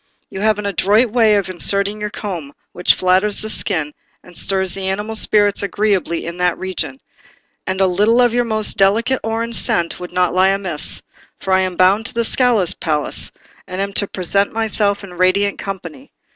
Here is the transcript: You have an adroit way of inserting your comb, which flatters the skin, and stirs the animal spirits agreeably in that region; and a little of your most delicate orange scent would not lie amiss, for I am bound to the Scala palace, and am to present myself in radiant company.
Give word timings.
You 0.31 0.41
have 0.41 0.57
an 0.57 0.65
adroit 0.65 1.11
way 1.11 1.35
of 1.35 1.47
inserting 1.47 2.01
your 2.01 2.09
comb, 2.09 2.53
which 2.71 2.95
flatters 2.95 3.39
the 3.39 3.49
skin, 3.49 3.93
and 4.23 4.35
stirs 4.35 4.73
the 4.73 4.87
animal 4.87 5.13
spirits 5.15 5.61
agreeably 5.61 6.25
in 6.25 6.37
that 6.37 6.57
region; 6.57 6.99
and 7.67 7.79
a 7.79 7.85
little 7.85 8.19
of 8.19 8.33
your 8.33 8.43
most 8.43 8.77
delicate 8.77 9.19
orange 9.23 9.53
scent 9.57 9.99
would 9.99 10.11
not 10.11 10.33
lie 10.33 10.49
amiss, 10.49 11.03
for 11.39 11.53
I 11.53 11.59
am 11.59 11.75
bound 11.75 12.07
to 12.07 12.15
the 12.15 12.25
Scala 12.25 12.65
palace, 12.79 13.31
and 13.67 13.79
am 13.79 13.93
to 13.93 14.07
present 14.07 14.51
myself 14.51 15.03
in 15.03 15.13
radiant 15.13 15.59
company. 15.59 16.11